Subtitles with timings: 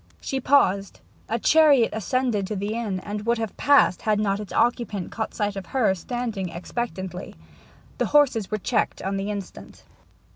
[0.19, 0.99] She paused;
[1.29, 5.35] a chariot ascended to the inn, and would have passed had not its occupant caught
[5.35, 7.35] sight of her standing expectantly.
[7.99, 9.83] The horses were checked on the instant.